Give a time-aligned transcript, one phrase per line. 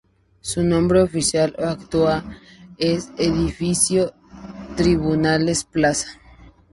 [0.39, 2.39] Su nombre oficial actual
[2.79, 4.13] es Edificio
[4.75, 6.19] Tribunales Plaza.